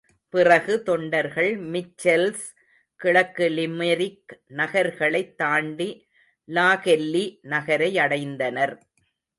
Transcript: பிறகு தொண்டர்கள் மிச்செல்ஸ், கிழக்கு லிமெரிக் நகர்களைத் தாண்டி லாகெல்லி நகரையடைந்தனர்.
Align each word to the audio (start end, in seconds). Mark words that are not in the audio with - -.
பிறகு 0.29 0.83
தொண்டர்கள் 0.83 1.59
மிச்செல்ஸ், 1.59 2.55
கிழக்கு 2.95 3.49
லிமெரிக் 3.49 4.41
நகர்களைத் 4.47 5.37
தாண்டி 5.37 6.07
லாகெல்லி 6.47 7.39
நகரையடைந்தனர். 7.43 8.79